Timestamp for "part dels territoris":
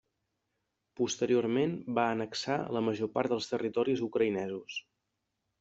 3.19-4.05